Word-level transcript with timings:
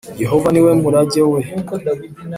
Yehova 0.21 0.47
ni 0.51 0.61
we 0.65 0.71
murage 0.81 1.21
we 1.31 1.39